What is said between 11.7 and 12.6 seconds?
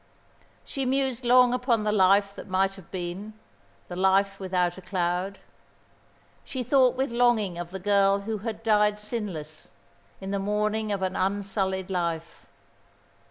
life.